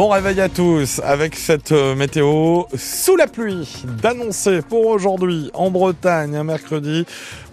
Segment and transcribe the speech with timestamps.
[0.00, 5.70] Bon réveil à tous avec cette euh, météo sous la pluie d'annoncer pour aujourd'hui en
[5.70, 7.04] Bretagne un mercredi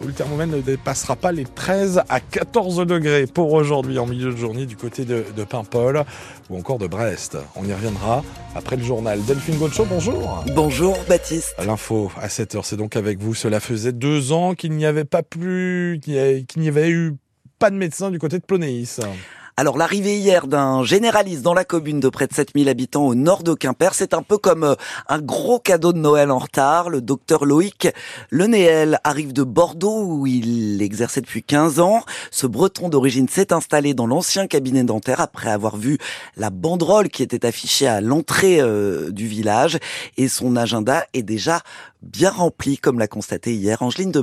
[0.01, 4.31] où le thermomètre ne dépassera pas les 13 à 14 degrés pour aujourd'hui en milieu
[4.31, 6.05] de journée du côté de, de Paimpol
[6.49, 7.37] ou encore de Brest.
[7.57, 8.23] On y reviendra
[8.55, 9.21] après le journal.
[9.25, 10.45] Delphine Gaucho, bonjour.
[10.55, 11.53] Bonjour Baptiste.
[11.65, 13.35] L'info à 7h, c'est donc avec vous.
[13.35, 17.11] Cela faisait deux ans qu'il n'y avait pas plus, qu'il n'y avait eu
[17.59, 19.01] pas de médecin du côté de Plonéis.
[19.59, 23.41] Alors l'arrivée hier d'un généraliste dans la commune de près de 7000 habitants au nord
[23.41, 24.75] de Quimper, c'est un peu comme euh,
[25.09, 26.91] un gros cadeau de Noël en retard.
[26.91, 27.87] Le docteur Loïc
[28.29, 32.03] Lenéel arrive de Bordeaux où il exerçait depuis 15 ans.
[32.29, 35.97] Ce breton d'origine s'est installé dans l'ancien cabinet dentaire après avoir vu
[36.35, 39.79] la banderole qui était affichée à l'entrée euh, du village
[40.17, 41.61] et son agenda est déjà
[42.03, 44.21] bien rempli comme l'a constaté hier Angeline de.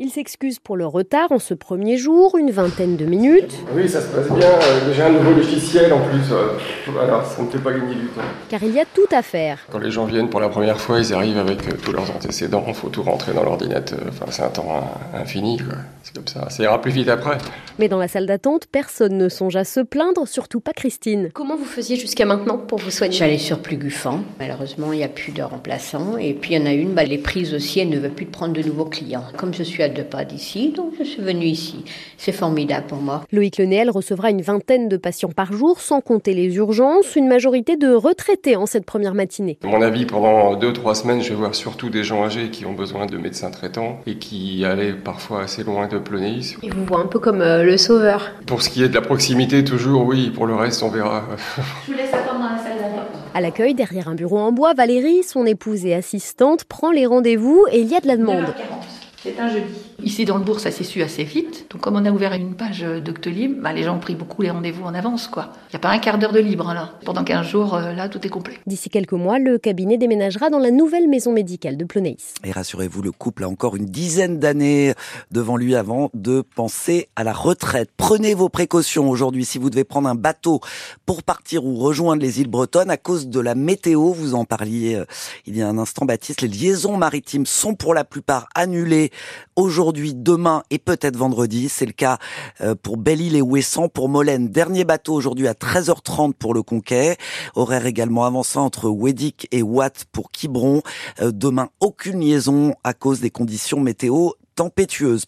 [0.00, 3.52] Il s'excuse pour le retard en ce premier jour, une vingtaine de minutes.
[3.74, 4.46] Oui, ça se passe bien.
[4.46, 6.20] Euh, J'ai un nouveau logiciel en plus.
[6.30, 6.50] euh,
[6.86, 8.20] Voilà, ça ne fait pas gagner du temps.
[8.48, 9.58] Car il y a tout à faire.
[9.72, 12.62] Quand les gens viennent pour la première fois, ils arrivent avec euh, tous leurs antécédents.
[12.68, 13.98] Il faut tout rentrer dans l'ordinateur.
[14.08, 14.68] Enfin, c'est un temps
[15.14, 15.58] euh, infini.
[16.04, 16.48] C'est comme ça.
[16.48, 17.36] Ça ira plus vite après.
[17.80, 21.30] Mais dans la salle d'attente, personne ne songe à se plaindre, surtout pas Christine.
[21.34, 23.14] Comment vous faisiez jusqu'à maintenant pour vous soigner?
[23.14, 24.20] J'allais sur Plugufan.
[24.38, 26.16] Malheureusement, il n'y a plus de remplaçants.
[26.18, 28.26] Et puis, il y en a une, bah, les prises aussi, elle ne veut plus
[28.26, 29.24] prendre de nouveaux clients.
[29.36, 31.84] Comme je suis à deux pas d'ici, donc je suis venue ici.
[32.16, 33.24] C'est formidable pour moi.
[33.32, 37.76] Loïc Lenéel recevra une vingtaine de patients par jour, sans compter les urgences, une majorité
[37.76, 39.58] de retraités en cette première matinée.
[39.64, 42.66] À mon avis, pendant deux, trois semaines, je vais voir surtout des gens âgés qui
[42.66, 46.56] ont besoin de médecins traitants et qui allaient parfois assez loin de Plonéis.
[46.62, 48.32] Ils vous voient un peu comme euh, le sauveur.
[48.46, 50.30] Pour ce qui est de la proximité, toujours, oui.
[50.30, 51.24] Pour le reste, on verra.
[51.86, 53.08] Je vous laisse attendre dans la salle d'attente.
[53.34, 57.66] À l'accueil, derrière un bureau en bois, Valérie, son épouse et assistante, prend les rendez-vous
[57.70, 58.44] et il y a de la demande.
[58.44, 58.87] 9h40.
[59.22, 59.87] C'est un jeudi.
[60.08, 61.66] Ici dans le bourg, ça s'est su assez vite.
[61.68, 64.40] Donc comme on a ouvert une page euh, Doctolib, bah, les gens ont pris beaucoup
[64.40, 65.28] les rendez-vous en avance.
[65.28, 65.52] quoi.
[65.68, 66.94] Il n'y a pas un quart d'heure de libre là.
[67.04, 68.54] Pendant 15 jours, euh, là, tout est complet.
[68.66, 72.32] D'ici quelques mois, le cabinet déménagera dans la nouvelle maison médicale de Plonéis.
[72.42, 74.94] Et rassurez-vous, le couple a encore une dizaine d'années
[75.30, 77.90] devant lui avant de penser à la retraite.
[77.98, 80.60] Prenez vos précautions aujourd'hui si vous devez prendre un bateau
[81.04, 84.14] pour partir ou rejoindre les îles bretonnes à cause de la météo.
[84.14, 85.04] Vous en parliez euh,
[85.44, 86.40] il y a un instant, Baptiste.
[86.40, 89.10] Les liaisons maritimes sont pour la plupart annulées
[89.58, 91.68] aujourd'hui, demain et peut-être vendredi.
[91.68, 92.18] C'est le cas
[92.60, 93.88] euh, pour Belle-Île et Ouessant.
[93.88, 97.16] Pour Molène, dernier bateau aujourd'hui à 13h30 pour le Conquet.
[97.54, 100.82] Horaire également avancé entre Wedic et Watt pour Quiberon.
[101.20, 105.24] Euh, demain, aucune liaison à cause des conditions météo tempétueuses.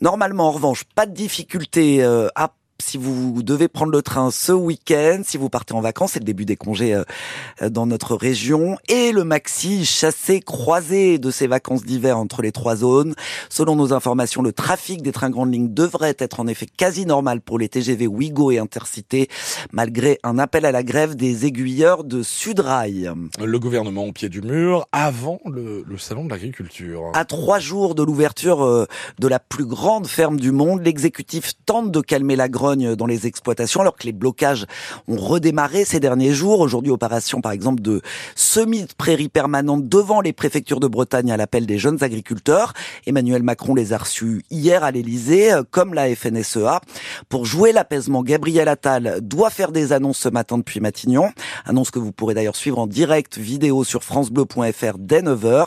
[0.00, 4.52] Normalement, en revanche, pas de difficulté euh, à si vous devez prendre le train ce
[4.52, 8.78] week-end, si vous partez en vacances, c'est le début des congés euh, dans notre région,
[8.88, 13.14] et le maxi chassé croisé de ces vacances d'hiver entre les trois zones.
[13.50, 17.40] Selon nos informations, le trafic des trains grandes lignes devrait être en effet quasi normal
[17.40, 19.28] pour les TGV Ouigo et Intercité,
[19.72, 23.10] malgré un appel à la grève des aiguilleurs de Sudrail.
[23.44, 27.10] Le gouvernement au pied du mur avant le, le salon de l'agriculture.
[27.14, 28.86] À trois jours de l'ouverture euh,
[29.18, 33.26] de la plus grande ferme du monde, l'exécutif tente de calmer la grogne dans les
[33.26, 34.66] exploitations alors que les blocages
[35.06, 36.60] ont redémarré ces derniers jours.
[36.60, 38.00] Aujourd'hui, opération par exemple de
[38.34, 42.72] semis de prairies permanentes devant les préfectures de Bretagne à l'appel des jeunes agriculteurs.
[43.06, 46.80] Emmanuel Macron les a reçus hier à l'Elysée, euh, comme la FNSEA.
[47.28, 51.30] Pour jouer l'apaisement, Gabriel Attal doit faire des annonces ce matin depuis Matignon.
[51.64, 55.66] Annonce que vous pourrez d'ailleurs suivre en direct vidéo sur francebleu.fr dès 9h.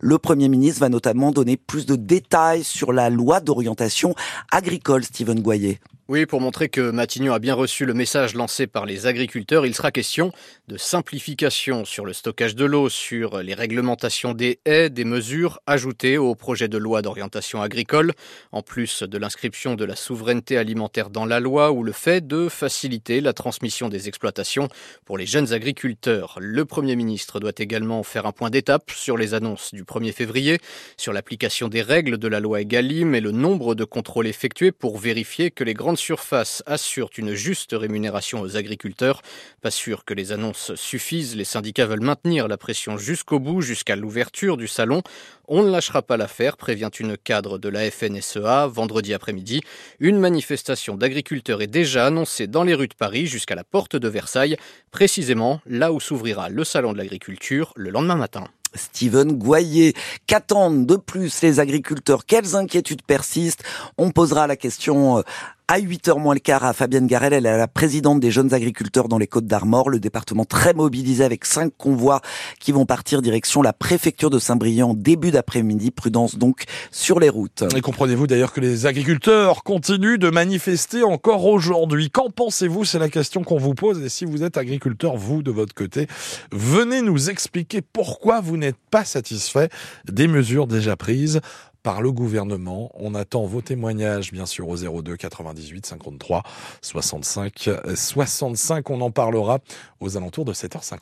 [0.00, 4.14] Le Premier ministre va notamment donner plus de détails sur la loi d'orientation
[4.50, 5.78] agricole, Stephen Goyer.
[6.12, 9.74] Oui, pour montrer que Matignon a bien reçu le message lancé par les agriculteurs, il
[9.74, 10.30] sera question
[10.68, 16.18] de simplification sur le stockage de l'eau, sur les réglementations des haies, des mesures ajoutées
[16.18, 18.12] au projet de loi d'orientation agricole,
[18.50, 22.50] en plus de l'inscription de la souveraineté alimentaire dans la loi ou le fait de
[22.50, 24.68] faciliter la transmission des exploitations
[25.06, 26.36] pour les jeunes agriculteurs.
[26.38, 30.58] Le Premier ministre doit également faire un point d'étape sur les annonces du 1er février,
[30.98, 34.98] sur l'application des règles de la loi Egalim et le nombre de contrôles effectués pour
[34.98, 39.22] vérifier que les grandes surfaces assurent une juste rémunération aux agriculteurs.
[39.60, 43.94] Pas sûr que les annonces suffisent, les syndicats veulent maintenir la pression jusqu'au bout, jusqu'à
[43.94, 45.02] l'ouverture du salon.
[45.46, 49.60] On ne lâchera pas l'affaire, prévient une cadre de la FNSEA vendredi après-midi.
[50.00, 54.08] Une manifestation d'agriculteurs est déjà annoncée dans les rues de Paris jusqu'à la porte de
[54.08, 54.56] Versailles,
[54.90, 58.48] précisément là où s'ouvrira le salon de l'agriculture le lendemain matin.
[58.74, 59.94] Steven Goyer.
[60.26, 62.24] Qu'attendent de plus les agriculteurs?
[62.26, 63.64] Quelles inquiétudes persistent?
[63.98, 65.22] On posera la question
[65.68, 69.08] À 8h moins le quart, à Fabienne Garel, elle est la présidente des jeunes agriculteurs
[69.08, 72.20] dans les Côtes d'Armor, le département très mobilisé avec cinq convois
[72.58, 75.90] qui vont partir direction la préfecture de Saint-Brieuc début d'après-midi.
[75.90, 77.64] Prudence donc sur les routes.
[77.76, 82.10] Et comprenez-vous d'ailleurs que les agriculteurs continuent de manifester encore aujourd'hui.
[82.10, 82.84] Qu'en pensez-vous?
[82.84, 84.02] C'est la question qu'on vous pose.
[84.02, 86.06] Et si vous êtes agriculteur, vous, de votre côté,
[86.50, 89.68] venez nous expliquer pourquoi vous n'êtes pas satisfait
[90.10, 91.40] des mesures déjà prises
[91.82, 92.90] par le gouvernement.
[92.94, 96.42] On attend vos témoignages, bien sûr, au 02 98 53
[96.80, 98.90] 65 65.
[98.90, 99.58] On en parlera
[100.00, 100.98] aux alentours de 7h50.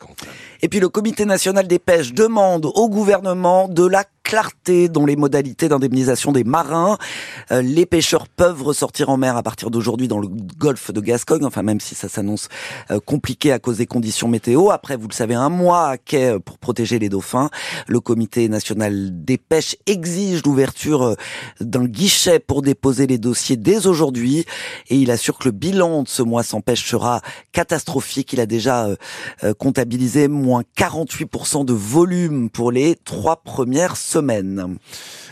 [0.63, 5.17] Et puis le Comité national des pêches demande au gouvernement de la clarté dans les
[5.17, 6.99] modalités d'indemnisation des marins.
[7.51, 11.45] Euh, les pêcheurs peuvent ressortir en mer à partir d'aujourd'hui dans le golfe de Gascogne,
[11.45, 12.49] enfin même si ça s'annonce
[12.91, 14.71] euh, compliqué à cause des conditions météo.
[14.71, 17.51] Après, vous le savez, un mois à quai pour protéger les dauphins.
[17.87, 21.15] Le Comité national des pêches exige l'ouverture euh,
[21.61, 24.45] d'un guichet pour déposer les dossiers dès aujourd'hui
[24.89, 27.21] et il assure que le bilan de ce mois sans pêche sera
[27.53, 28.33] catastrophique.
[28.33, 28.89] Il a déjà
[29.59, 34.77] comptabilisé moins 48% de volume pour les trois premières semaine.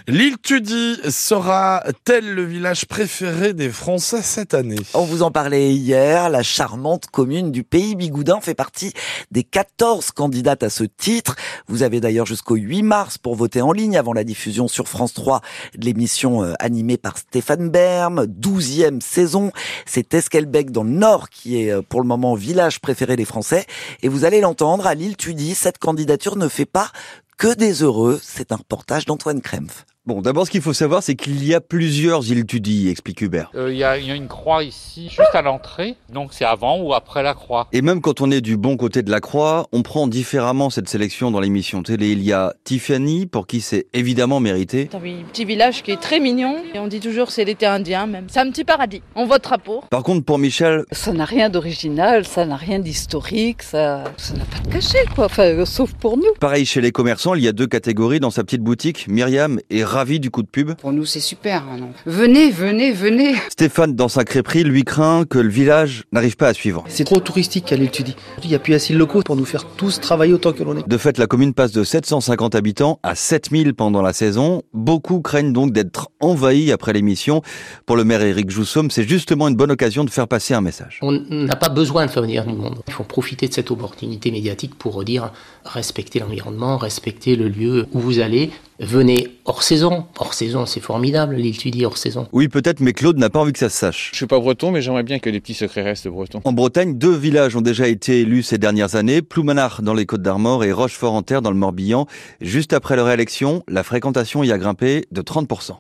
[0.07, 4.79] L'île Tudy sera-t-elle le village préféré des Français cette année?
[4.95, 8.93] On vous en parlait hier, la charmante commune du pays Bigoudin fait partie
[9.33, 11.37] des 14 candidates à ce titre.
[11.67, 15.13] Vous avez d'ailleurs jusqu'au 8 mars pour voter en ligne avant la diffusion sur France
[15.13, 15.43] 3
[15.77, 19.53] de l'émission euh, animée par Stéphane Berme, 12e saison.
[19.85, 23.67] C'est Esquelbec dans le Nord qui est euh, pour le moment village préféré des Français.
[24.03, 26.93] Et vous allez l'entendre, à l'île Tudy, cette candidature ne fait pas
[27.39, 28.21] que des heureux.
[28.23, 29.87] C'est un reportage d'Antoine Krempf.
[30.09, 33.51] Bon, d'abord, ce qu'il faut savoir, c'est qu'il y a plusieurs îles Tudy, explique Hubert.
[33.55, 35.97] Euh, il y, a une croix ici, juste à l'entrée.
[36.11, 37.69] Donc, c'est avant ou après la croix.
[37.75, 40.89] Et même quand on est du bon côté de la croix, on prend différemment cette
[40.89, 42.13] sélection dans l'émission télé.
[42.13, 44.89] Il y a Tiffany, pour qui c'est évidemment mérité.
[44.91, 46.57] C'est un petit village qui est très mignon.
[46.73, 48.29] Et on dit toujours c'est l'été indien, même.
[48.31, 49.03] C'est un petit paradis.
[49.15, 49.89] On votera pour.
[49.89, 50.85] Par contre, pour Michel.
[50.91, 55.27] Ça n'a rien d'original, ça n'a rien d'historique, ça n'a pas de cachet, quoi.
[55.27, 56.33] Enfin, sauf pour nous.
[56.41, 59.07] Pareil chez les commerçants, il y a deux catégories dans sa petite boutique.
[59.07, 60.75] Myriam est ravi du coup de pub.
[60.75, 61.65] Pour nous, c'est super.
[61.65, 63.35] Hein, venez, venez, venez.
[63.51, 66.85] Stéphane, dans sa crêperie, lui craint que le village n'arrive pas à suivre.
[66.87, 68.15] C'est trop touristique à l'étude.
[68.45, 70.77] Il n'y a plus assez de locaux pour nous faire tous travailler autant que l'on
[70.77, 70.89] est.
[70.89, 74.63] De fait, la commune passe de 750 habitants à 7000 pendant la saison.
[74.73, 77.43] Beaucoup craignent donc d'être envahis après l'émission.
[77.85, 81.01] Pour le maire Éric Joussomme, c'est justement une bonne occasion de faire passer un message.
[81.03, 82.83] On n'a pas besoin de faire venir du monde.
[82.87, 85.33] Il faut profiter de cette opportunité médiatique pour dire
[85.69, 88.51] respecter l'environnement, respecter le lieu où vous allez,
[88.81, 90.07] venez hors saison.
[90.19, 92.29] Hors saison, c'est formidable, l'île dis hors saison.
[92.33, 94.11] Oui, peut-être, mais Claude n'a pas envie que ça se sache.
[94.13, 96.41] Je suis pas breton, mais j'aimerais bien que les petits secrets restent bretons.
[96.45, 100.23] En Bretagne, deux villages ont déjà été élus ces dernières années, Ploumanard dans les Côtes
[100.23, 102.07] d'Armor et Rochefort-en-Terre dans le Morbihan.
[102.41, 105.77] Juste après leur élection, la fréquentation y a grimpé de 30%.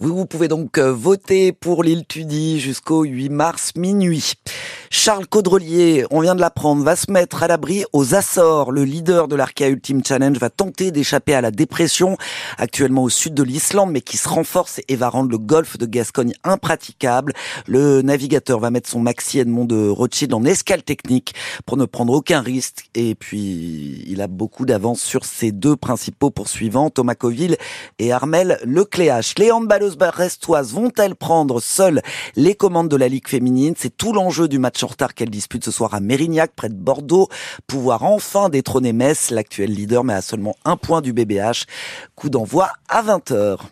[0.00, 4.32] Vous, pouvez donc euh, voter pour l'île Tudy jusqu'au 8 mars minuit.
[4.96, 8.70] Charles Caudrelier, on vient de l'apprendre, va se mettre à l'abri aux Açores.
[8.70, 12.16] Le leader de l'Arca Ultimate Challenge va tenter d'échapper à la dépression,
[12.58, 15.84] actuellement au sud de l'Islande, mais qui se renforce et va rendre le golfe de
[15.84, 17.32] Gascogne impraticable.
[17.66, 21.34] Le navigateur va mettre son Maxi Edmond de Rothschild en escale technique
[21.66, 22.88] pour ne prendre aucun risque.
[22.94, 27.56] Et puis, il a beaucoup d'avance sur ses deux principaux poursuivants, Thomas Coville
[27.98, 29.34] et Armel Lecléache.
[29.38, 32.00] Les handballeuses brestoises vont-elles prendre seules
[32.36, 33.74] les commandes de la Ligue féminine?
[33.76, 36.74] C'est tout l'enjeu du match en retard qu'elle dispute ce soir à Mérignac, près de
[36.74, 37.28] Bordeaux,
[37.66, 41.64] pouvoir enfin détrôner Metz, l'actuel leader, mais à seulement un point du BBH.
[42.14, 43.58] Coup d'envoi à 20h.